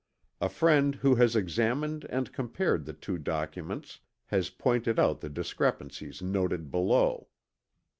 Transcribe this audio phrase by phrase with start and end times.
[0.41, 6.23] A friend who has examined and compared the two documents has pointed out the discrepancies
[6.23, 7.27] noted below."